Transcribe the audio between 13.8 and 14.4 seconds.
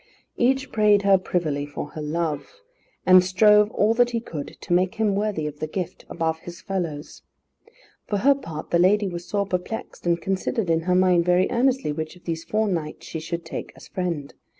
friend.